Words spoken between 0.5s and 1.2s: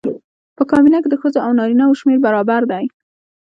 په کابینه کې د